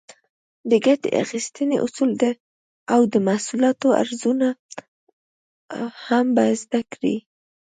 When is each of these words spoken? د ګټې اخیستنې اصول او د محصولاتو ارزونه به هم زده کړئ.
د 0.69 0.71
ګټې 0.85 1.09
اخیستنې 1.23 1.77
اصول 1.85 2.11
او 2.93 3.01
د 3.13 3.15
محصولاتو 3.27 3.87
ارزونه 4.01 4.47
به 5.69 5.79
هم 6.05 6.27
زده 6.61 6.81
کړئ. 6.93 7.15